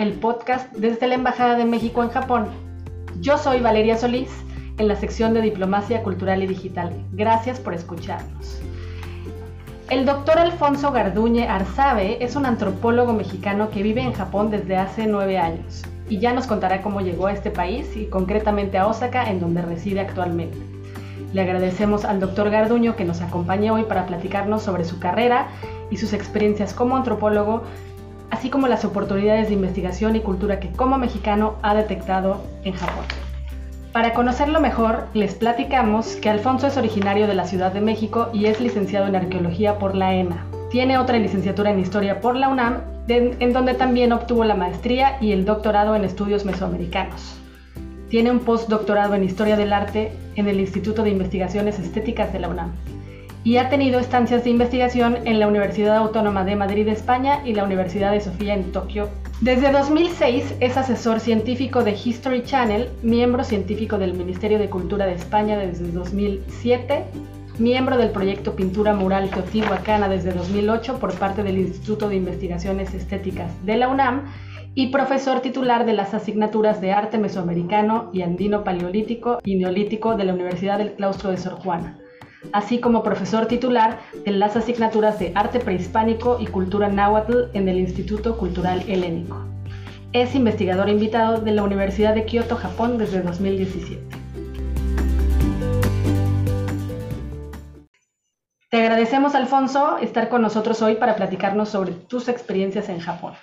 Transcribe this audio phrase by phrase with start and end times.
[0.00, 2.46] el podcast desde la Embajada de México en Japón.
[3.20, 4.30] Yo soy Valeria Solís,
[4.78, 6.90] en la sección de Diplomacia Cultural y Digital.
[7.12, 8.62] Gracias por escucharnos.
[9.90, 15.06] El doctor Alfonso Garduñe Arzabe es un antropólogo mexicano que vive en Japón desde hace
[15.06, 19.28] nueve años y ya nos contará cómo llegó a este país y concretamente a Osaka,
[19.28, 20.56] en donde reside actualmente.
[21.34, 25.48] Le agradecemos al doctor Garduño que nos acompañe hoy para platicarnos sobre su carrera
[25.90, 27.64] y sus experiencias como antropólogo,
[28.30, 33.04] así como las oportunidades de investigación y cultura que como mexicano ha detectado en Japón.
[33.92, 38.46] Para conocerlo mejor, les platicamos que Alfonso es originario de la Ciudad de México y
[38.46, 40.46] es licenciado en arqueología por la ENA.
[40.70, 45.32] Tiene otra licenciatura en historia por la UNAM, en donde también obtuvo la maestría y
[45.32, 47.36] el doctorado en estudios mesoamericanos.
[48.08, 52.48] Tiene un postdoctorado en historia del arte en el Instituto de Investigaciones Estéticas de la
[52.48, 52.70] UNAM
[53.42, 57.64] y ha tenido estancias de investigación en la Universidad Autónoma de Madrid, España y la
[57.64, 59.08] Universidad de Sofía en Tokio.
[59.40, 65.14] Desde 2006 es asesor científico de History Channel, miembro científico del Ministerio de Cultura de
[65.14, 67.04] España desde 2007,
[67.58, 73.50] miembro del proyecto Pintura Mural Teotihuacana desde 2008 por parte del Instituto de Investigaciones Estéticas
[73.64, 74.26] de la UNAM
[74.74, 80.24] y profesor titular de las asignaturas de Arte Mesoamericano y Andino Paleolítico y Neolítico de
[80.24, 81.99] la Universidad del Claustro de Sor Juana
[82.52, 87.78] así como profesor titular de las asignaturas de Arte Prehispánico y Cultura Náhuatl en el
[87.78, 89.44] Instituto Cultural Helénico.
[90.12, 94.02] Es investigador invitado de la Universidad de Kioto, Japón, desde 2017.
[98.70, 103.34] Te agradecemos, Alfonso, estar con nosotros hoy para platicarnos sobre tus experiencias en Japón.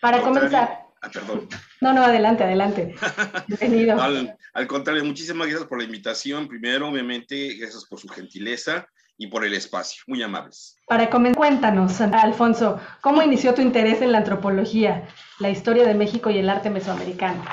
[0.00, 1.46] Para comenzar, Ah, perdón.
[1.84, 2.94] No, no, adelante, adelante.
[3.46, 4.00] Bienvenido.
[4.00, 6.48] Al, al contrario, muchísimas gracias por la invitación.
[6.48, 10.02] Primero, obviamente, gracias por su gentileza y por el espacio.
[10.06, 10.78] Muy amables.
[10.86, 15.06] Para comenzar, cuéntanos, Alfonso, ¿cómo inició tu interés en la antropología,
[15.40, 17.44] la historia de México y el arte mesoamericano?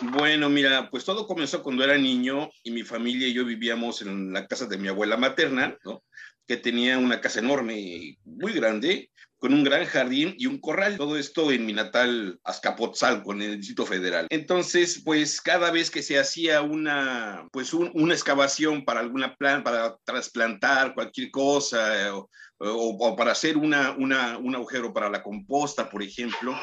[0.00, 4.32] Bueno, mira, pues todo comenzó cuando era niño y mi familia y yo vivíamos en
[4.32, 6.02] la casa de mi abuela materna, ¿no?
[6.46, 9.10] que tenía una casa enorme, muy grande,
[9.40, 10.96] con un gran jardín y un corral.
[10.98, 14.26] Todo esto en mi natal Azcapotzalco, en el Distrito Federal.
[14.30, 19.64] Entonces, pues cada vez que se hacía una, pues un- una excavación para alguna plan,
[19.64, 22.28] para trasplantar cualquier cosa eh, o,
[22.58, 26.54] o- o para hacer una, una, un agujero para la composta, por ejemplo,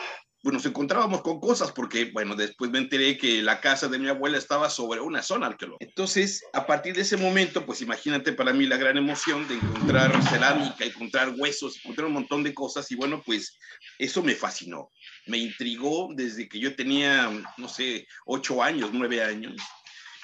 [0.43, 4.07] pues nos encontrábamos con cosas porque, bueno, después me enteré que la casa de mi
[4.07, 5.85] abuela estaba sobre una zona arqueológica.
[5.85, 10.11] Entonces, a partir de ese momento, pues imagínate para mí la gran emoción de encontrar
[10.29, 13.57] cerámica, encontrar huesos, encontrar un montón de cosas y bueno, pues
[13.99, 14.91] eso me fascinó.
[15.25, 19.55] Me intrigó desde que yo tenía, no sé, ocho años, nueve años.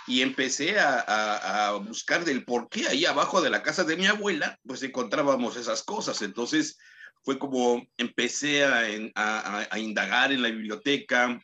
[0.06, 3.96] Y empecé a, a- a buscar del por qué ahí abajo de la casa de
[3.98, 6.22] mi abuela, pues encontrábamos esas cosas.
[6.22, 6.78] Entonces,
[7.22, 8.82] fue como empecé a,
[9.16, 11.40] a- indagar en la biblioteca,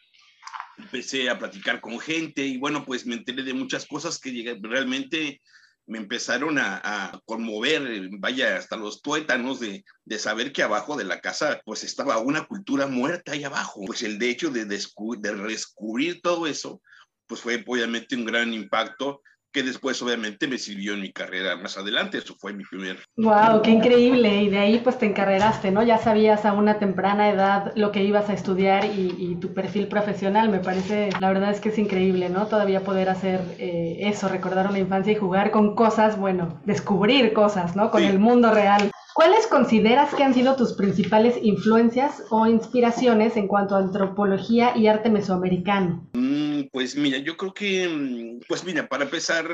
[0.78, 5.42] empecé a platicar con gente y bueno, pues me enteré de muchas cosas que realmente
[5.88, 10.96] me empezaron a, a conmover, eh, vaya, hasta los tuétanos de, de saber que abajo
[10.96, 13.82] de la casa pues estaba una cultura muerta ahí abajo.
[13.88, 16.82] Pues el de hecho de, descu- de descubrir todo eso,
[17.26, 19.22] pues fue obviamente un gran impacto
[19.52, 22.18] que después obviamente me sirvió en mi carrera más adelante.
[22.20, 24.44] Eso fue mi primer Wow, qué increíble.
[24.44, 25.84] Y de ahí pues te encarreraste, ¿no?
[25.84, 29.88] Ya sabías a una temprana edad lo que ibas a estudiar y, y tu perfil
[29.88, 30.50] profesional.
[30.50, 32.48] Me parece, la verdad es que es increíble, ¿no?
[32.48, 37.76] Todavía poder hacer eh, eso, recordar una infancia y jugar con cosas, bueno, descubrir cosas,
[37.76, 37.90] ¿no?
[37.92, 38.08] Con Sí.
[38.08, 38.92] el mundo real.
[39.16, 44.88] ¿Cuáles consideras que han sido tus principales influencias o inspiraciones en cuanto a antropología y
[44.88, 46.08] arte mesoamericano?
[46.14, 49.48] Mm, Pues mira, yo creo que, mm, pues mira, para empezar,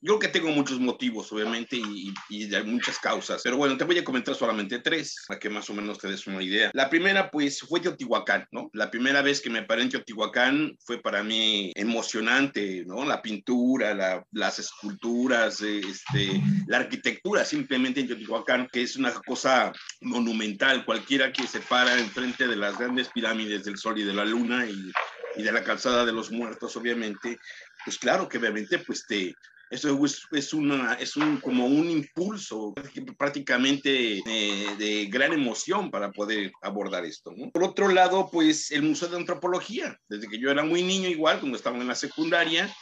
[0.00, 3.98] yo creo que tengo muchos motivos, obviamente, y, y muchas causas, pero bueno, te voy
[3.98, 6.70] a comentar solamente tres, para que más o menos te des una idea.
[6.74, 8.70] La primera, pues, fue Teotihuacán, ¿no?
[8.72, 13.04] La primera vez que me paré en Teotihuacán fue para mí emocionante, ¿no?
[13.04, 19.12] La pintura, la- las esculturas, eh, este, la arquitectura simplemente en Teotihuacán, que es una
[19.12, 24.14] cosa monumental, cualquiera que se para enfrente de las grandes pirámides del Sol y de
[24.14, 24.90] la Luna y
[25.36, 27.38] y de la calzada de los muertos, obviamente,
[27.84, 29.34] pues claro que obviamente pues te,
[29.68, 29.98] Eso
[30.32, 32.72] es, una, es un, como un impulso
[33.18, 37.34] prácticamente eh, de gran emoción para poder abordar esto.
[37.52, 41.40] Por otro lado, pues el Museo de Antropología, desde que yo era muy niño igual,
[41.40, 42.72] cuando estaba en la secundaria,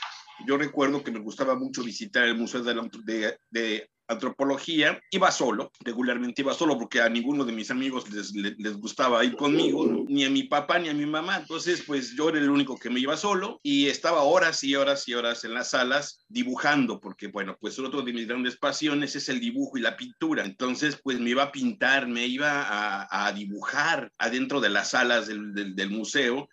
[0.47, 2.75] yo recuerdo que me gustaba mucho visitar el Museo de,
[3.05, 8.33] de, de antropología, iba solo, regularmente iba solo porque a ninguno de mis amigos les,
[8.35, 12.29] les, gustaba ir conmigo, ni a mi papá ni a mi mamá, entonces pues yo
[12.29, 15.55] era el único que me iba solo y estaba horas y horas y horas en
[15.55, 19.83] las salas dibujando, porque bueno, pues otro de mis grandes pasiones es el dibujo y
[19.83, 24.71] la pintura, entonces pues me iba a pintar, me iba a, a dibujar adentro de
[24.71, 26.49] las salas del, del, del museo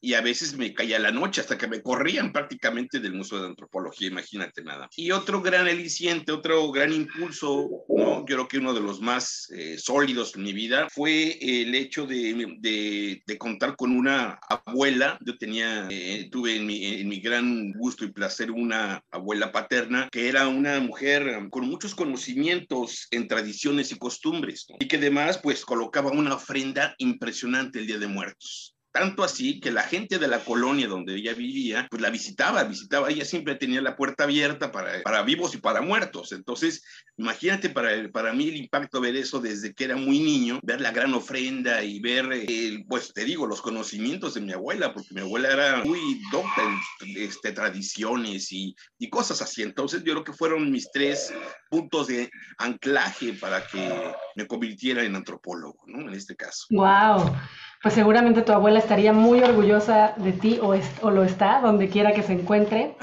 [0.00, 3.48] y a veces me caía la noche hasta que me corrían prácticamente del Museo de
[3.48, 4.88] Antropología, imagínate nada.
[4.96, 9.78] Y otro gran aliciente, otro gran impulso, yo creo que uno de los más eh,
[9.78, 15.18] sólidos en mi vida fue el hecho de, contar con una abuela.
[15.24, 20.08] Yo tenía, eh, tuve en mi, en mi gran gusto y placer una abuela paterna
[20.10, 25.64] que era una mujer con muchos conocimientos en tradiciones y costumbres y que además pues
[25.64, 28.75] colocaba una ofrenda impresionante el Día de Muertos.
[28.96, 33.10] Tanto así que la gente de la colonia donde ella vivía, pues la visitaba, visitaba,
[33.10, 36.32] ella siempre tenía la puerta abierta para, para vivos y para muertos.
[36.32, 36.82] Entonces,
[37.18, 40.92] imagínate para, para mí el impacto ver eso desde que era muy niño, ver la
[40.92, 45.20] gran ofrenda y ver, el, pues te digo, los conocimientos de mi abuela, porque mi
[45.20, 49.60] abuela era muy docta en este, tradiciones y, y cosas así.
[49.60, 51.34] Entonces, yo creo que fueron mis tres
[51.68, 56.00] puntos de anclaje para que me convirtiera en antropólogo, ¿no?
[56.00, 56.64] En este caso.
[56.70, 57.36] ¡Wow!
[57.82, 62.12] Pues seguramente tu abuela estaría muy orgullosa de ti o, o lo está, donde quiera
[62.12, 62.96] que se encuentre.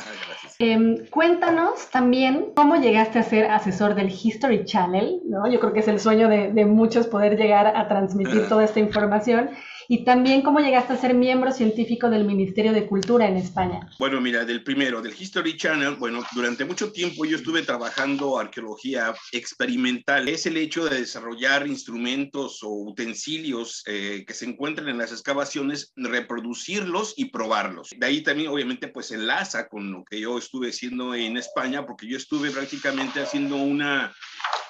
[0.59, 5.49] Eh, cuéntanos también cómo llegaste a ser asesor del History Channel, ¿no?
[5.49, 8.79] Yo creo que es el sueño de, de muchos poder llegar a transmitir toda esta
[8.79, 9.49] información
[9.87, 13.87] y también cómo llegaste a ser miembro científico del Ministerio de Cultura en España.
[13.99, 19.13] Bueno, mira, del primero, del History Channel, bueno, durante mucho tiempo yo estuve trabajando arqueología
[19.31, 20.27] experimental.
[20.27, 25.91] Es el hecho de desarrollar instrumentos o utensilios eh, que se encuentran en las excavaciones,
[25.95, 27.89] reproducirlos y probarlos.
[27.95, 32.07] De ahí también, obviamente, pues enlaza con lo que yo estuve haciendo en España, porque
[32.07, 34.13] yo estuve prácticamente haciendo una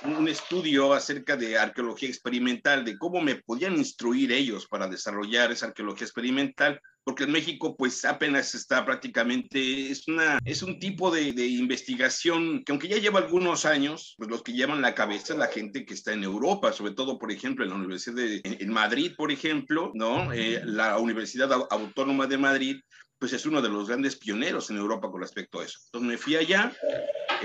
[0.06, 5.03] un estudio acerca de arqueología experimental, de cómo me podían instruir ellos para desarrollar
[5.52, 11.12] esa arqueología experimental, porque en México pues apenas está prácticamente, es, una, es un tipo
[11.12, 15.34] de, de, investigación que aunque ya lleva algunos años, pues los que llevan la cabeza
[15.34, 18.42] es la gente que está en Europa, sobre todo, por ejemplo, en la Universidad de
[18.44, 20.32] en, en Madrid, por ejemplo, ¿no?
[20.32, 22.80] Eh, la Universidad Autónoma de Madrid,
[23.20, 25.80] pues es uno de los grandes pioneros en Europa con respecto a eso.
[25.86, 26.74] Entonces me fui allá,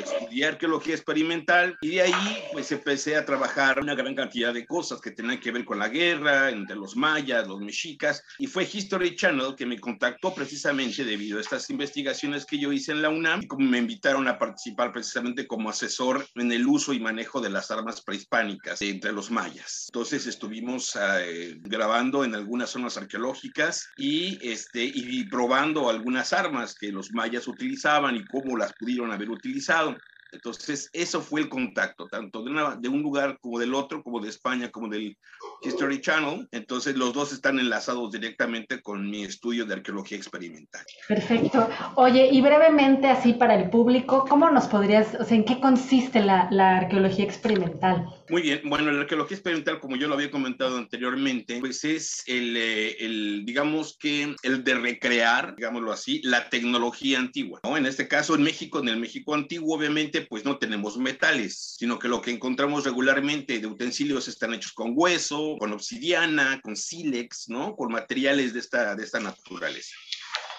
[0.00, 5.00] estudié arqueología experimental y de ahí pues empecé a trabajar una gran cantidad de cosas
[5.00, 9.16] que tenían que ver con la guerra entre los mayas, los mexicas y fue History
[9.16, 13.42] Channel que me contactó precisamente debido a estas investigaciones que yo hice en la UNAM
[13.42, 17.50] y como me invitaron a participar precisamente como asesor en el uso y manejo de
[17.50, 19.86] las armas prehispánicas entre los mayas.
[19.88, 26.92] Entonces estuvimos eh, grabando en algunas zonas arqueológicas y, este, y probando algunas armas que
[26.92, 29.88] los mayas utilizaban y cómo las pudieron haber utilizado.
[29.88, 30.00] down
[30.32, 34.20] Entonces, eso fue el contacto, tanto de, una, de, un lugar como del otro, como
[34.20, 35.16] de España, como del
[35.62, 36.46] History Channel.
[36.52, 40.84] Entonces, los dos están enlazados directamente con mi estudio de arqueología experimental.
[41.06, 41.69] Perfecto.
[41.96, 46.20] Oye, y brevemente, así para el público, ¿cómo nos podrías, o sea, en qué consiste
[46.20, 48.06] la, la arqueología experimental?
[48.28, 48.60] Muy bien.
[48.64, 53.96] Bueno, la arqueología experimental, como yo lo había comentado anteriormente, pues es el, el digamos
[53.98, 57.60] que, el de recrear, digámoslo así, la tecnología antigua.
[57.62, 57.76] ¿no?
[57.76, 61.98] En este caso, en México, en el México antiguo, obviamente, pues no tenemos metales, sino
[61.98, 67.48] que lo que encontramos regularmente de utensilios están hechos con hueso, con obsidiana, con sílex,
[67.48, 67.77] ¿no?
[67.77, 69.94] Con materiales de esta, de esta naturaleza.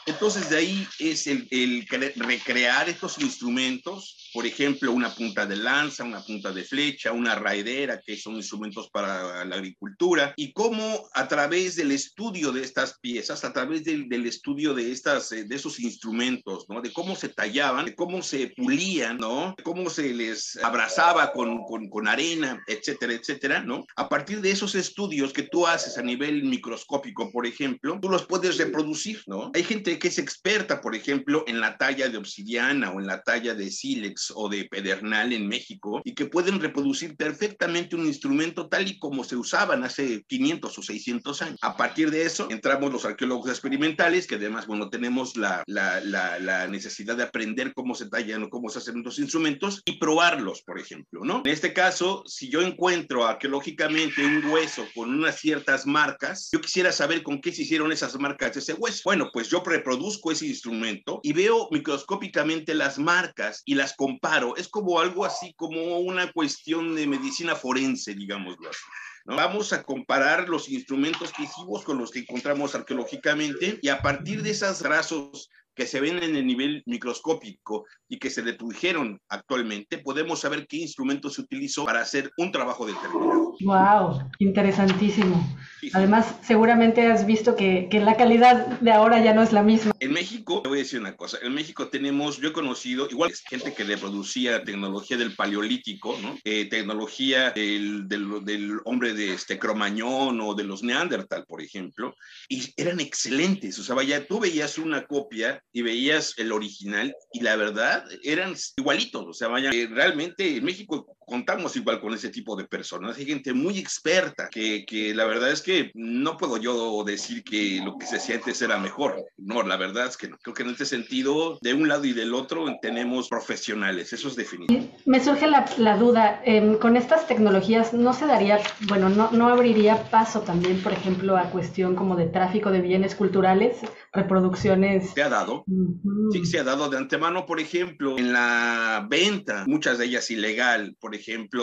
[0.06, 6.04] Entonces de ahí es el, el recrear estos instrumentos, por ejemplo, una punta de lanza,
[6.04, 11.28] una punta de flecha, una raidera, que son instrumentos para la agricultura, y cómo a
[11.28, 15.80] través del estudio de estas piezas, a través del, del estudio de, estas, de esos
[15.80, 16.82] instrumentos, ¿no?
[16.82, 19.54] de cómo se tallaban, de cómo se pulían, ¿no?
[19.58, 23.86] de cómo se les abrazaba con, con, con arena, etcétera, etcétera, ¿no?
[23.96, 28.26] a partir de esos estudios que tú haces a nivel microscópico, por ejemplo, tú los
[28.26, 29.24] puedes reproducir.
[29.28, 29.52] ¿no?
[29.54, 33.24] Hay gente que es experta, por ejemplo, en la talla de obsidiana o en la
[33.24, 38.68] talla de sílex o de pedernal en México y que pueden reproducir perfectamente un instrumento
[38.68, 41.60] tal y como se usaban hace 500 o 600 años.
[41.62, 46.40] A partir de eso entramos los arqueólogos experimentales, que además, bueno, tenemos la, la, la,
[46.40, 50.62] la necesidad de aprender cómo se tallan o cómo se hacen los instrumentos y probarlos,
[50.62, 51.42] por ejemplo, ¿no?
[51.46, 56.92] En este caso, si yo encuentro arqueológicamente un hueso con unas ciertas marcas, yo quisiera
[56.92, 59.02] saber con qué se hicieron esas marcas de ese hueso.
[59.06, 64.56] Bueno, pues yo reproduzco ese instrumento y veo microscópicamente las marcas y las comparo.
[64.56, 68.80] Es como algo así como una cuestión de medicina forense, digámoslo así.
[69.26, 74.42] Vamos a comparar los instrumentos que hicimos con los que encontramos arqueológicamente y a partir
[74.42, 79.98] de esos trazos que se ven en el nivel microscópico y que se detujeron actualmente,
[80.00, 83.56] podemos saber qué instrumento se utilizó para hacer un trabajo determinado.
[83.62, 84.30] ¡Wow!
[84.40, 85.42] Interesantísimo.
[85.80, 85.90] Sí.
[85.94, 89.94] Además, seguramente has visto que, que, la calidad de ahora ya no es la misma.
[90.02, 93.32] En México, te voy a decir una cosa, en México tenemos, yo he conocido, igual
[93.50, 96.38] gente que le producía tecnología del paleolítico, ¿no?
[96.44, 102.14] Eh, tecnología del, del, del, hombre de este cromañón o de los neandertal, por ejemplo,
[102.50, 107.42] y eran excelentes, o sea, vaya, tú veías una copia y veías el original y
[107.42, 112.56] la verdad eran igualitos, o sea, vaya, realmente en México contamos igual con ese tipo
[112.56, 117.04] de personas, hay gente muy experta que, que la verdad es que no puedo yo
[117.04, 120.38] decir que lo que se hacía antes era mejor, no, la verdad es que no.
[120.42, 124.36] Creo que en este sentido, de un lado y del otro, tenemos profesionales, eso es
[124.36, 124.86] definitivo.
[125.06, 129.48] Me surge la, la duda, eh, con estas tecnologías no se daría, bueno, no, no
[129.50, 133.78] abriría paso también, por ejemplo, a cuestión como de tráfico de bienes culturales,
[134.12, 135.12] reproducciones.
[135.14, 136.32] Se ha dado, uh -huh.
[136.32, 140.96] sí, se ha dado de antemano, por ejemplo, en la venta, muchas de ellas ilegal,
[141.00, 141.19] por ejemplo,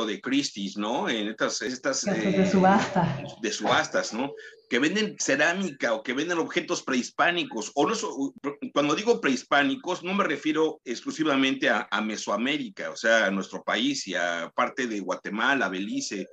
[0.06, 1.08] de Christie's, ¿no?
[1.08, 3.22] En estas, estas eh, de subasta.
[3.40, 4.32] De subastas, ¿no?
[4.68, 7.94] Que venden cerámica o que venden objetos prehispánicos, o no,
[8.72, 14.06] cuando digo prehispánicos, no me refiero exclusivamente a, a, Mesoamérica, o sea, a nuestro país
[14.08, 16.28] y a parte de Guatemala, Belice,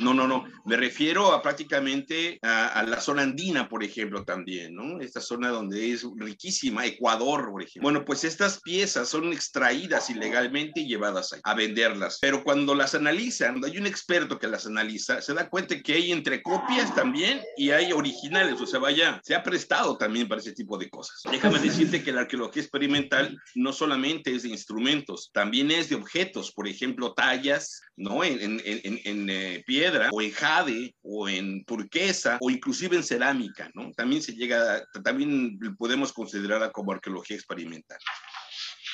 [0.00, 4.74] no, no, no, me refiero a prácticamente a, a, la zona andina, por ejemplo, también,
[4.74, 5.00] ¿no?
[5.00, 7.82] Esta zona donde es riquísima, Ecuador, por ejemplo.
[7.82, 12.94] Bueno, pues estas piezas son extraídas ilegalmente y llevadas a, a venderlas, pero cuando las
[12.94, 17.40] analizan, hay un experto que las analiza, se da cuenta que hay entre copias también
[17.56, 20.90] y hay hay originales, o sea, vaya, se ha prestado también para ese tipo de
[20.90, 21.20] cosas.
[21.30, 26.52] Déjame decirte que la arqueología experimental no solamente es de instrumentos, también es de objetos,
[26.52, 28.24] por ejemplo, tallas, ¿no?
[28.24, 33.92] En, eh, piedra, o en jade, o en turquesa, o inclusive en cerámica, ¿no?
[33.92, 37.98] También se llega, también podemos considerarla como arqueología experimental.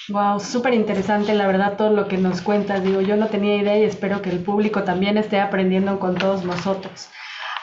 [0.09, 2.85] Wow, súper interesante, la verdad, todo lo que nos cuentas.
[2.85, 6.45] Digo, yo no tenía idea y espero que el público también esté aprendiendo con todos
[6.45, 7.09] nosotros.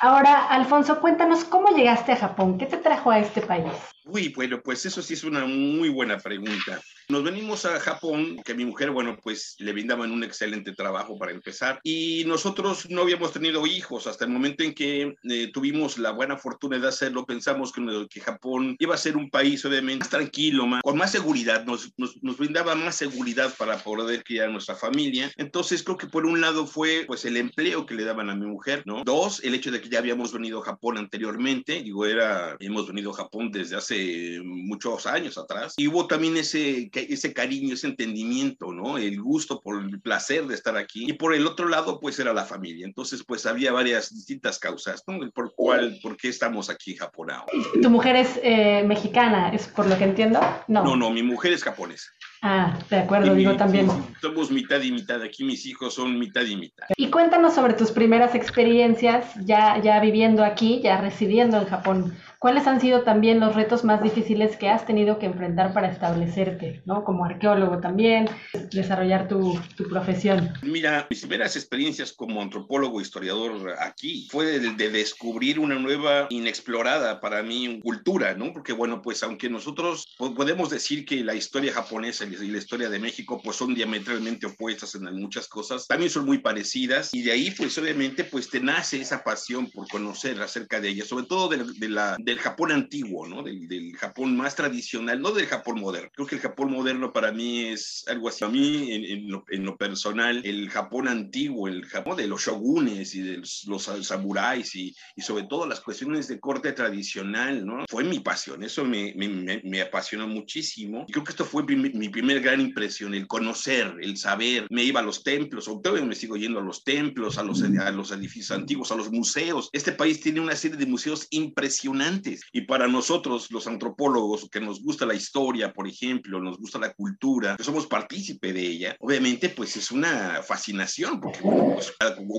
[0.03, 3.71] Ahora, Alfonso, cuéntanos cómo llegaste a Japón, ¿qué te trajo a este país?
[4.05, 6.81] Uy, bueno, pues eso sí es una muy buena pregunta.
[7.11, 11.33] Nos venimos a Japón, que mi mujer, bueno, pues le brindaban un excelente trabajo para
[11.33, 11.81] empezar.
[11.83, 16.37] Y nosotros no habíamos tenido hijos hasta el momento en que eh, tuvimos la buena
[16.37, 17.25] fortuna de hacerlo.
[17.25, 21.11] Pensamos que, que, Japón iba a ser un país, obviamente, más tranquilo, más, con más
[21.11, 21.65] seguridad.
[21.65, 25.29] Nos, nos, nos, brindaba más seguridad para poder criar a nuestra familia.
[25.35, 28.45] Entonces, creo que por un lado fue, pues, el empleo que le daban a mi
[28.45, 29.03] mujer, ¿no?
[29.03, 31.83] Dos, el hecho de que ya habíamos venido a Japón anteriormente.
[31.83, 35.73] Digo, era, hemos venido a Japón desde hace muchos años atrás.
[35.75, 38.97] Y hubo también ese ese cariño, ese entendimiento, ¿no?
[38.97, 41.09] El gusto por el placer de estar aquí.
[41.09, 42.85] Y por el otro lado, pues era la familia.
[42.85, 45.19] Entonces, pues había varias distintas causas, ¿no?
[45.31, 47.51] Por cuál, por qué estamos aquí en Japón ahora.
[47.81, 50.39] ¿Tu mujer es eh, mexicana, es por lo que entiendo?
[50.67, 50.83] No.
[50.83, 52.09] No, no, mi mujer es japonesa.
[52.43, 53.87] Ah, de acuerdo, digo también.
[54.19, 56.87] Somos mitad y mitad, aquí mis hijos son mitad y mitad.
[56.97, 62.17] Y cuéntanos sobre tus primeras experiencias ya, ya viviendo aquí, ya residiendo en Japón.
[62.41, 66.81] ¿Cuáles han sido también los retos más difíciles que has tenido que enfrentar para establecerte,
[66.87, 67.03] ¿no?
[67.03, 68.27] Como arqueólogo también,
[68.71, 70.51] desarrollar tu, tu profesión.
[70.63, 77.21] Mira, mis primeras experiencias como antropólogo historiador aquí fue de, de, descubrir una nueva, inexplorada
[77.21, 78.51] para mí cultura, ¿no?
[78.53, 82.97] Porque bueno, pues aunque nosotros podemos decir que la historia japonesa y la historia de
[82.97, 87.51] México pues son diametralmente opuestas en muchas cosas, también son muy parecidas y de ahí
[87.51, 91.65] pues obviamente pues te nace esa pasión por conocer acerca de ellas, sobre todo de,
[91.77, 92.17] de la...
[92.17, 93.43] De del Japón antiguo, ¿no?
[93.43, 96.09] Del, Japón más tradicional, no del Japón moderno.
[96.13, 98.43] Creo que el Japón moderno para mí es algo así.
[98.43, 103.13] A mí, en, lo, en lo, personal, el Japón antiguo, el Japón de los shogunes
[103.15, 107.85] y de los, samuráis y, sobre todo las cuestiones de corte tradicional, ¿no?
[107.89, 111.05] Fue mi pasión, eso me, me apasionó muchísimo.
[111.07, 114.67] Y creo que esto fue mi, mi, primer gran impresión, el conocer, el saber.
[114.69, 117.61] Me iba a los templos, o todavía me sigo yendo a los templos, a los,
[117.61, 119.69] a los edificios antiguos, a los museos.
[119.73, 122.20] Este país tiene una serie de museos impresionantes
[122.51, 126.93] y para nosotros, los antropólogos, que nos gusta la historia, por ejemplo, nos gusta la
[126.93, 131.93] cultura, que somos partícipe de ella, obviamente pues es una fascinación, porque pues,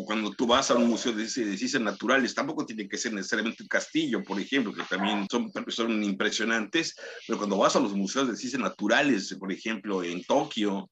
[0.06, 3.62] cuando tú vas a un museo de, de ciencias naturales, tampoco tiene que ser necesariamente
[3.62, 6.94] un castillo, por ejemplo, que también son, son impresionantes,
[7.26, 10.88] pero cuando vas a los museos de ciencias naturales, por ejemplo, en Tokio,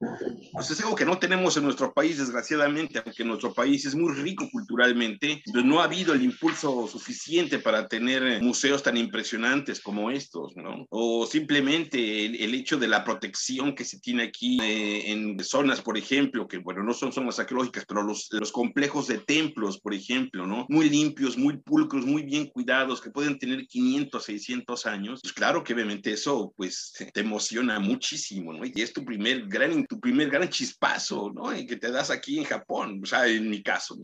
[0.52, 4.12] pues es algo que no tenemos en nuestro país, desgraciadamente, aunque nuestro país es muy
[4.14, 10.10] rico culturalmente, pero no ha habido el impulso suficiente para tener museos tan impresionantes como
[10.10, 10.86] estos, ¿no?
[10.90, 15.96] O simplemente el, hecho de la protección que se tiene aquí eh, en zonas, por
[15.96, 20.46] ejemplo, que, bueno, no son zonas arqueológicas, pero los, los complejos de templos, por ejemplo,
[20.46, 20.66] ¿no?
[20.68, 25.62] Muy limpios, muy pulcros, muy bien cuidados, que pueden tener 500, 600 años, pues claro
[25.62, 28.64] que obviamente eso, pues, te emociona muchísimo, ¿no?
[28.64, 31.56] Y es tu primer gran, tu primer gran chispazo, ¿no?
[31.56, 33.96] Y que te das aquí en Japón, o sea, en mi caso.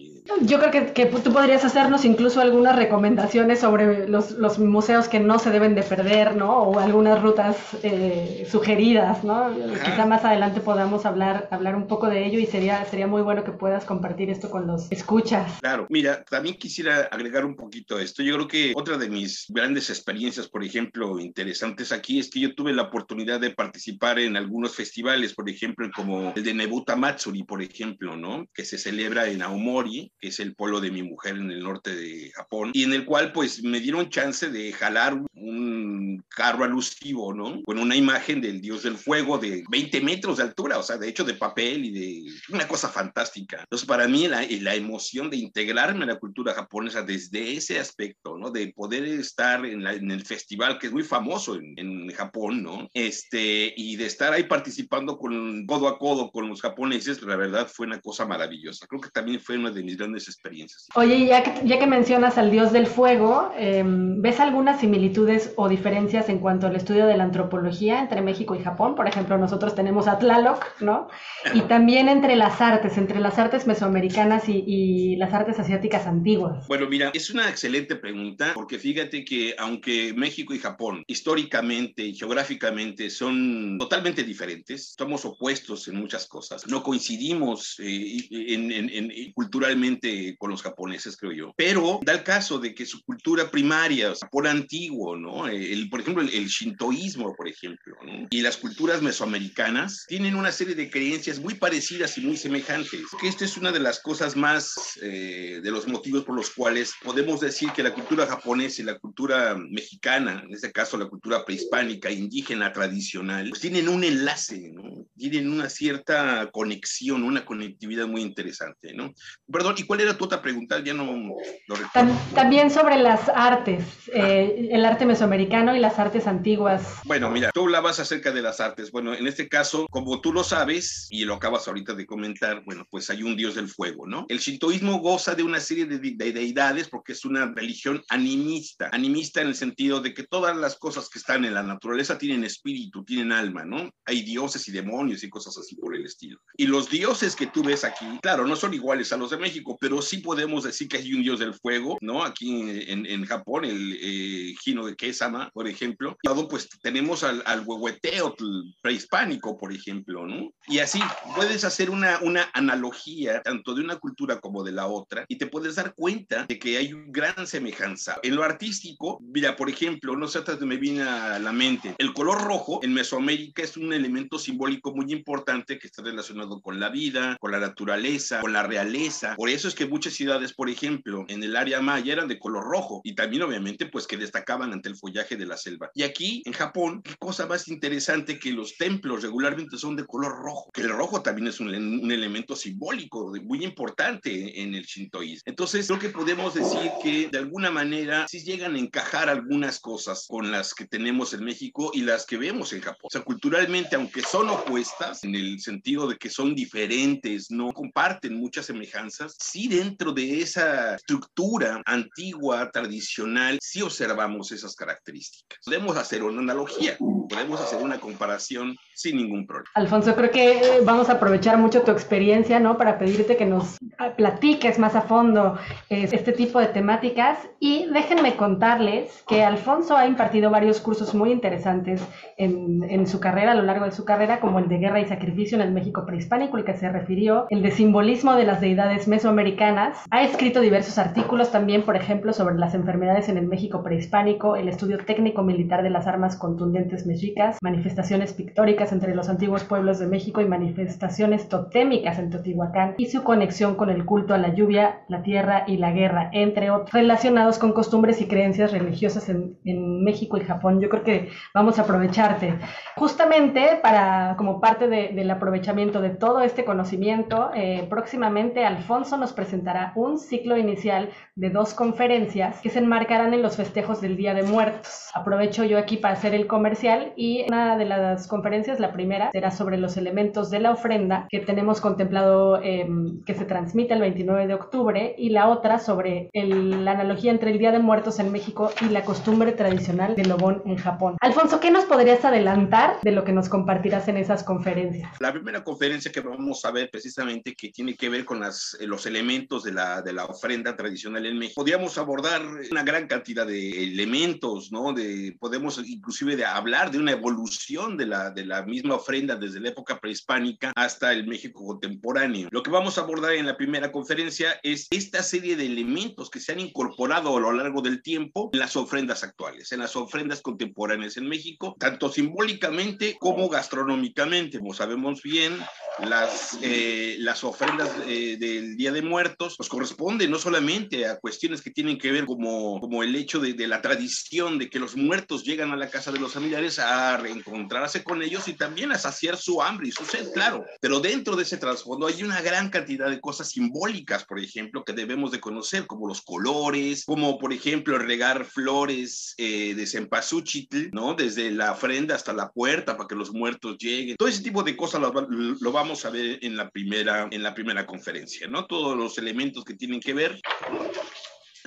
[0.43, 5.21] Yo creo que, que tú podrías hacernos incluso algunas recomendaciones sobre los, los, museos que
[5.21, 6.63] no se deben de perder, ¿no?
[6.63, 9.55] O algunas rutas eh, sugeridas, ¿no?
[9.85, 13.45] Quizá más adelante podamos hablar, hablar un poco de ello y sería, sería muy bueno
[13.45, 15.59] que puedas compartir esto con los escuchas.
[15.61, 18.23] Claro, mira, también quisiera agregar un poquito a esto.
[18.23, 22.55] Yo creo que otra de mis grandes experiencias, por ejemplo, interesantes aquí es que yo
[22.55, 27.45] tuve la oportunidad de participar en algunos festivales, por ejemplo, como el de Nebuta Matsuri,
[27.45, 28.47] por ejemplo, ¿no?
[28.53, 31.95] Que se celebra en Aomori, que es el polo de mi mujer en el norte
[31.95, 37.33] de Japón, y en el cual pues me dieron chance de jalar un carro alusivo,
[37.33, 37.63] ¿no?
[37.63, 41.09] Con una imagen del dios del fuego de 20 metros de altura, o sea, de
[41.09, 43.61] hecho de papel y de una cosa fantástica.
[43.61, 48.37] Entonces, para mí la, la emoción de integrarme a la cultura japonesa desde ese aspecto,
[48.39, 48.51] ¿no?
[48.51, 52.89] De poder estar en, en el festival que es muy famoso en, en, Japón, ¿no?
[52.95, 57.69] Este, y de estar ahí participando con codo a codo con los japoneses, la verdad
[57.71, 58.87] fue una cosa maravillosa.
[58.87, 60.87] Creo que también fue una de mis grandes experiencias.
[60.95, 65.69] Oye, ya que, ya que mencionas al dios del fuego, eh, ¿ves algunas similitudes o
[65.69, 68.95] diferencias en cuanto al estudio de la antropología entre México y Japón?
[68.95, 71.09] Por ejemplo, nosotros tenemos a Tlaloc, ¿no?
[71.55, 76.67] Y también entre las artes, entre las artes mesoamericanas y, y las artes asiáticas antiguas.
[76.69, 82.15] Bueno, mira, es una excelente pregunta porque fíjate que aunque México y Japón históricamente y
[82.15, 89.33] geográficamente son totalmente diferentes, somos opuestos en muchas cosas, no coincidimos eh, en, en, en,
[89.33, 94.13] culturalmente con los japoneses, creo yo, pero da el caso de que su cultura primaria,
[94.31, 95.49] por antiguo, ¿no?
[95.49, 98.27] El, por ejemplo, el, el shintoísmo, por ejemplo, ¿no?
[98.31, 103.03] y las culturas mesoamericanas tienen una serie de creencias muy parecidas y muy semejantes.
[103.21, 106.93] Que esta es una de las cosas más, eh, de los motivos por los cuales
[107.03, 111.45] podemos decir que la cultura japonesa y la cultura mexicana, en este caso la cultura
[111.45, 115.07] prehispánica, indígena, tradicional, pues tienen un enlace, ¿no?
[115.17, 119.15] Tienen una cierta conexión, una conectividad muy interesante, ¿no?
[119.51, 120.83] Perdón, ¿y cuál era tu otra pregunta?
[120.85, 122.17] Ya no lo recuerdo.
[122.35, 123.85] También sobre las artes,
[124.17, 127.01] eh, el arte mesoamericano y las artes antiguas.
[127.05, 128.91] Bueno, mira, tú hablabas acerca de las artes.
[128.91, 132.87] Bueno, en este caso, como tú lo sabes, y lo acabas ahorita de comentar, bueno,
[132.91, 134.27] pues hay un dios del fuego, ¿no?
[134.29, 139.41] El shintoísmo goza de una serie de, de, deidades porque es una religión animista, animista
[139.41, 143.05] en el sentido de que todas las cosas que están en la naturaleza tienen espíritu,
[143.05, 143.91] tienen alma, ¿no?
[144.05, 146.39] Hay dioses y demonios y cosas así por el estilo.
[146.57, 149.77] Y los dioses que tú ves aquí, claro, no son iguales a los de México,
[149.81, 152.25] pero sí podemos decir que hay un dios del fuego, ¿no?
[152.25, 156.17] Aquí en, en Japón, el eh, Hino de Kesama, por ejemplo.
[156.49, 158.37] Pues tenemos al, al huehueteo
[158.81, 160.51] prehispánico, por ejemplo, ¿no?
[160.69, 161.01] Y así
[161.35, 165.47] puedes hacer una, una analogía tanto de una cultura como de la otra y te
[165.47, 168.19] puedes dar cuenta de que hay una gran semejanza.
[168.23, 172.13] En lo artístico, mira, por ejemplo, no sé hasta me viene a la mente, el
[172.13, 176.89] color rojo en Mesoamérica es un elemento simbólico muy importante que está relacionado con la
[176.89, 179.35] vida, con la naturaleza, con la realeza.
[179.37, 182.65] Por eso es que muchas ciudades, por ejemplo, en el área maya eran de color
[182.65, 185.91] rojo y también obviamente pues que destacaban ante el follaje de la selva.
[185.95, 190.33] Y aquí en Japón, qué cosa más interesante que los templos regularmente son de color
[190.33, 195.45] rojo, que el rojo también es un, un elemento simbólico muy importante en el shintoísmo.
[195.47, 200.27] Entonces, creo que podemos decir que de alguna manera sí llegan a encajar algunas cosas
[200.29, 203.01] con las que tenemos en México y las que vemos en Japón.
[203.05, 208.35] O sea, culturalmente, aunque son opuestas, en el sentido de que son diferentes, no comparten
[208.35, 215.61] muchas semejanzas, sí dentro de esa estructura antigua, tradicional, sí observamos esas características.
[215.65, 216.97] Podemos hacer una analogía,
[217.29, 219.71] podemos hacer una comparación sin ningún problema.
[219.75, 222.77] Alfonso, creo que eh, vamos a aprovechar mucho tu experiencia, ¿no?
[222.77, 225.59] Para pedirte que nos ah, platiques más a fondo
[225.91, 231.31] eh, este tipo de temáticas y déjenme contarles que Alfonso ha impartido varios cursos muy
[231.31, 232.03] interesantes
[232.37, 235.07] en, en su carrera, a lo largo de su carrera, como el de guerra y
[235.07, 239.09] sacrificio en el México prehispánico, el que se refirió, el de simbolismo de las deidades
[239.09, 239.99] mesoamericanas.
[240.11, 244.69] Ha escrito diversos artículos también, por ejemplo, sobre las enfermedades en el México prehispánico, el
[244.69, 250.07] estudio técnico militar de las armas contundentes mexicas, manifestaciones pictóricas entre los antiguos pueblos de
[250.07, 255.01] México y manifestaciones totémicas en Teotihuacán y su conexión con el culto a la lluvia,
[255.09, 260.03] la tierra y la guerra, entre otros, relacionados con costumbres y creencias religiosas en, en
[260.05, 260.81] México y Japón.
[260.81, 262.55] Yo creo que vamos a aprovecharte.
[262.97, 269.33] Justamente para, como parte de, del aprovechamiento de todo este conocimiento, eh, próximamente Alfonso nos
[269.33, 274.35] presentará un ciclo inicial de dos conferencias que se enmarcarán en los festejos del Día
[274.35, 275.09] de Muertos.
[275.15, 279.51] Aprovecho yo aquí para hacer el comercial y una de las conferencias, la primera, será
[279.51, 282.87] sobre los elementos de la ofrenda que tenemos contemplado eh,
[283.25, 287.51] que se transmite el 29 de octubre y la otra sobre el, la analogía entre
[287.51, 291.17] el Día de Muertos en México y la costumbre tradicional del Obón en Japón.
[291.21, 295.11] Alfonso, ¿qué nos podrías adelantar de lo que nos compartirás en esas conferencias?
[295.21, 299.65] La primera conferencia que vamos a ver precisamente que tiene que ver con los elementos
[299.65, 301.61] de la, de la ofrenda tradicional en México.
[301.63, 304.93] Podríamos abordar una gran cantidad de elementos, ¿no?
[304.93, 309.61] De, podemos inclusive de hablar de una evolución de la, de la misma ofrenda desde
[309.61, 312.49] la época prehispánica hasta el México contemporáneo.
[312.51, 316.41] Lo que vamos a abordar en la primera conferencia es esta serie de elementos que
[316.41, 320.43] se han incorporado a lo largo del tiempo en las ofrendas actuales, en las ofrendas
[320.43, 324.59] contemporáneas en México, tanto simbólicamente como gastronómicamente.
[324.59, 325.59] Como sabemos bien,
[326.05, 331.63] las, eh, las ofrendas eh, del Día de Muertos pues corresponden no solamente a cuestiones
[331.63, 334.97] que tienen que ver como, como el hecho de, de, la tradición de que los
[334.97, 338.99] muertos llegan a la casa de los familiares a reencontrarse con ellos y también a
[338.99, 340.65] saciar su hambre y su sed, claro.
[340.81, 344.93] Pero dentro de ese trasfondo hay una gran cantidad de cosas simbólicas, por ejemplo, que
[344.93, 351.15] debemos de conocer, como los colores, como por ejemplo regar flores eh, de cempasúchil, ¿no?
[351.15, 354.17] Desde la ofrenda hasta la puerta para que los muertos lleguen.
[354.17, 357.55] Todo ese tipo de cosas lo, lo vamos a ver en la primera, en la
[357.55, 358.67] primera conferencia, ¿no?
[358.67, 360.41] Todos los elementos que tienen que ver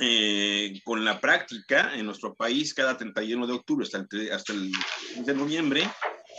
[0.01, 4.71] eh, con la práctica en nuestro país cada 31 de octubre hasta el, hasta el
[5.25, 5.89] de noviembre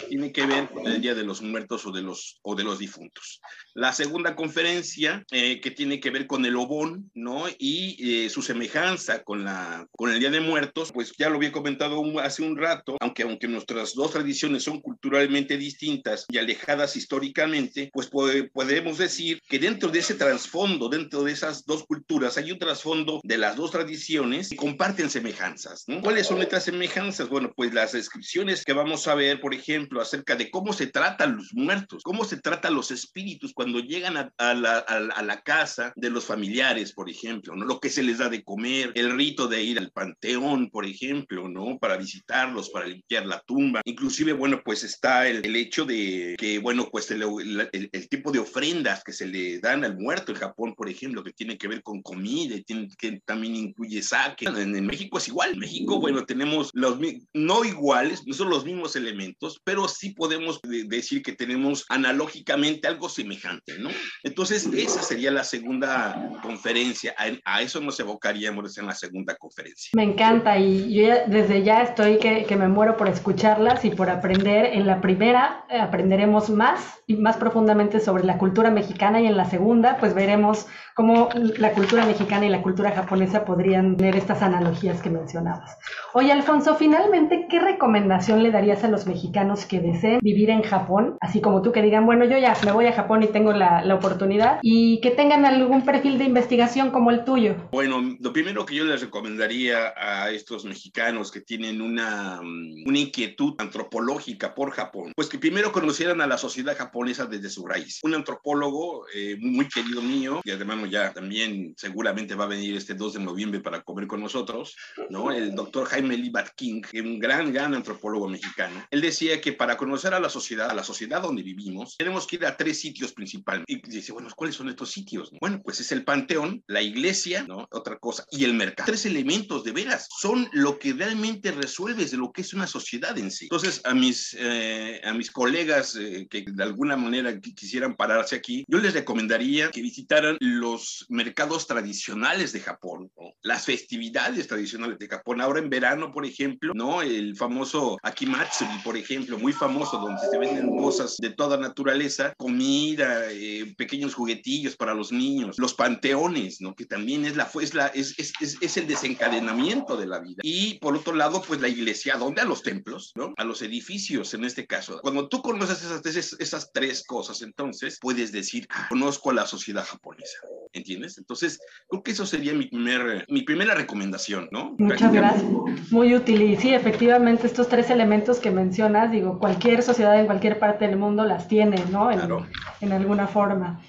[0.09, 2.79] tiene que ver con el Día de los Muertos o de los, o de los
[2.79, 3.41] difuntos.
[3.75, 7.45] La segunda conferencia, eh, que tiene que ver con el obón, ¿no?
[7.59, 11.53] Y eh, su semejanza con, la, con el Día de Muertos, pues ya lo había
[11.53, 16.97] comentado un, hace un rato, aunque, aunque nuestras dos tradiciones son culturalmente distintas y alejadas
[16.97, 22.53] históricamente, pues podemos decir que dentro de ese trasfondo, dentro de esas dos culturas, hay
[22.53, 26.01] un trasfondo de las dos tradiciones que comparten semejanzas, ¿no?
[26.01, 27.29] ¿Cuáles son estas semejanzas?
[27.29, 31.37] Bueno, pues las descripciones que vamos a ver, por ejemplo, acerca de cómo se tratan
[31.37, 35.41] los muertos, cómo se tratan los espíritus cuando llegan a, a, la, a, a, la,
[35.41, 37.65] casa de los familiares, por ejemplo, ¿no?
[37.65, 41.49] Lo que se les da de comer, el rito de ir al panteón, por ejemplo,
[41.49, 41.79] ¿no?
[41.79, 43.81] Para visitarlos, para limpiar la tumba.
[43.85, 48.33] Inclusive, bueno, pues está el, el hecho de que, bueno, pues el, el, el, tipo
[48.33, 51.69] de ofrendas que se le dan al muerto en Japón, por ejemplo, que tiene que
[51.69, 54.47] ver con comida y tiene, que también incluye sake.
[54.47, 55.53] En, en México es igual.
[55.53, 56.99] En México, bueno, tenemos los
[57.33, 63.09] no iguales, no son los mismos elementos, pero sí podemos decir que tenemos analógicamente algo
[63.09, 63.89] semejante, ¿no?
[64.25, 67.15] Entonces, esa sería la segunda conferencia.
[67.45, 69.93] A, eso nos evocaríamos en la segunda conferencia.
[69.95, 73.91] Me encanta y yo ya, desde ya estoy que, que, me muero por escucharlas y
[73.91, 74.71] por aprender.
[74.73, 79.37] En la primera eh, aprenderemos más y más profundamente sobre la cultura mexicana y en
[79.37, 84.43] la segunda pues veremos cómo la cultura mexicana y la cultura japonesa podrían tener estas
[84.43, 85.79] analogías que mencionabas.
[86.13, 91.17] Oye, Alfonso, finalmente, ¿qué recomendación le darías a los mexicanos que deseen vivir en Japón?
[91.21, 93.85] Así como tú que digan, bueno, yo ya me voy a Japón y tengo la,
[93.85, 97.55] la oportunidad y que tengan algún perfil de investigación como el tuyo.
[97.71, 103.55] Bueno, lo primero que yo les recomendaría a estos mexicanos que tienen una, una inquietud
[103.59, 108.01] antropológica por Japón, pues que primero conocieran a la sociedad japonesa desde su raíz.
[108.03, 112.95] Un antropólogo eh, muy querido mío, y además ya también seguramente va a venir este
[112.95, 114.77] 2 de noviembre para comer con nosotros,
[115.09, 115.33] ¿no?
[115.33, 118.85] El doctor Jaime Libat King, un gran, gran antropólogo mexicano.
[118.91, 122.37] Él decía que para conocer a la sociedad, a la sociedad donde vivimos, tenemos que
[122.37, 123.65] ir a tres sitios principales.
[123.67, 125.31] Y dice, bueno, ¿cuáles son estos sitios?
[125.41, 127.69] Bueno, pues es el panteón, la iglesia, ¿no?
[127.71, 128.87] Otra cosa, y el mercado.
[128.87, 133.17] Tres elementos, de veras, son lo que realmente resuelves de lo que es una sociedad
[133.19, 133.47] en sí.
[133.47, 138.65] Entonces, a mis, eh, a mis colegas eh, que de alguna manera quisieran pararse aquí,
[138.69, 143.11] yo les recomendaría que visitaran los los mercados tradicionales de Japón,
[143.43, 145.41] las festividades tradicionales de Japón.
[145.41, 147.03] Ahora en verano, por ejemplo, ¿no?
[147.03, 153.31] El famoso Akimatsuri, por ejemplo, muy famoso, donde se venden cosas de toda naturaleza, comida,
[153.31, 156.75] eh, pequeños juguetillos para los niños, los panteones, ¿no?
[156.75, 160.41] Que también es, la, es, la, es, es, es, el desencadenamiento de la vida.
[160.43, 162.43] Y por otro lado, pues la iglesia, ¿dónde?
[162.43, 163.35] A los templos, ¿no?
[163.37, 165.01] A los edificios, en este caso.
[165.03, 169.85] Cuando tú conoces esas, esas tres cosas, entonces puedes decir, ah, conozco a la sociedad
[169.85, 170.39] japonesa.
[170.73, 171.19] ¿Entiendes?
[171.19, 174.77] Entonces, creo que eso sería mi, primer, mi primera recomendación, ¿no?
[174.79, 175.51] Muchas gracias.
[175.91, 176.43] Muy útil.
[176.43, 180.97] Y sí, efectivamente, estos tres elementos que mencionas, digo, cualquier sociedad en cualquier parte del
[180.97, 182.13] mundo las tiene, ¿no?
[182.13, 182.47] En, claro.
[182.81, 183.81] en alguna forma.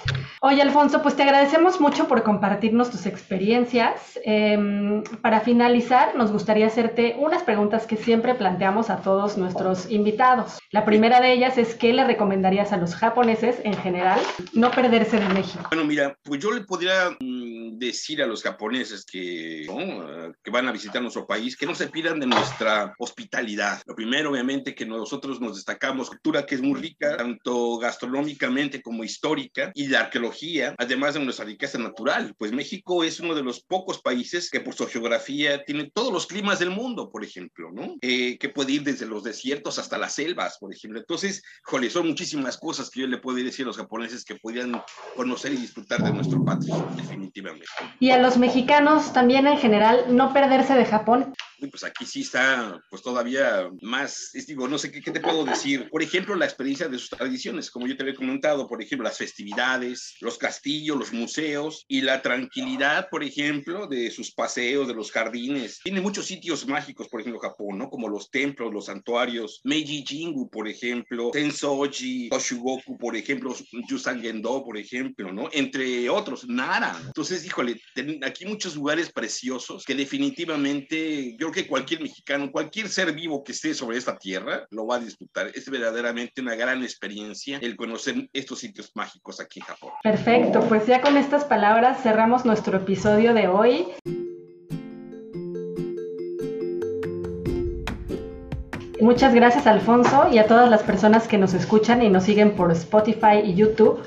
[0.43, 4.19] Oye, Alfonso, pues te agradecemos mucho por compartirnos tus experiencias.
[4.23, 10.57] Em, para finalizar, nos gustaría hacerte unas preguntas que siempre planteamos a todos nuestros invitados.
[10.71, 14.19] La primera de ellas es, ¿qué le recomendarías a los japoneses en general
[14.53, 15.67] no perderse de México?
[15.69, 19.67] Bueno, mira, pues yo le podría mm, decir a los japoneses que,
[20.51, 23.79] van a visitar nuestro país que no se pidan de nuestra hospitalidad.
[23.85, 29.03] Lo primero, obviamente, que nosotros nos destacamos cultura que es muy rica, tanto gastronómicamente como
[29.03, 30.30] histórica, y la arqueología,
[30.77, 32.33] además de nuestra riqueza natural.
[32.37, 36.27] Pues México es uno de los pocos países que por su geografía tiene todos los
[36.27, 37.95] climas del mundo, por ejemplo, ¿no?
[38.01, 40.99] Eh, que puede ir desde los desiertos hasta las selvas, por ejemplo.
[40.99, 44.81] Entonces, jole, son muchísimas cosas que yo le puedo decir a los japoneses que podrían
[45.15, 47.65] conocer y disfrutar de nuestro patio, definitivamente.
[47.99, 51.33] Y a los mexicanos también en general, no perderse de Japón
[51.67, 55.89] pues aquí sí está, pues todavía más, digo, no sé ¿qué, qué, te puedo decir.
[55.89, 59.17] Por ejemplo, la experiencia de sus tradiciones, como yo te había comentado, por ejemplo, las
[59.17, 65.11] festividades, los castillos, los museos y la tranquilidad, por ejemplo, de sus paseos, de los
[65.11, 65.79] jardines.
[65.83, 67.89] Tiene muchos sitios mágicos, por ejemplo, Japón, ¿no?
[67.89, 73.55] Como los templos, los santuarios, Meiji Jingu, por ejemplo, Tensoji, Toshugoku, por ejemplo,
[73.87, 75.49] Yusan Gendo, por ejemplo, ¿no?
[75.51, 76.99] Entre otros, Nara.
[77.05, 77.81] Entonces, híjole,
[78.23, 83.73] aquí muchos lugares preciosos que definitivamente yo que cualquier mexicano, cualquier ser vivo que esté
[83.73, 85.51] sobre esta tierra lo va a disfrutar.
[85.53, 89.91] Es verdaderamente una gran experiencia el conocer estos sitios mágicos aquí en Japón.
[90.03, 93.87] Perfecto, pues ya con estas palabras cerramos nuestro episodio de hoy.
[99.01, 102.71] Muchas gracias Alfonso y a todas las personas que nos escuchan y nos siguen por
[102.71, 103.99] Spotify y YouTube.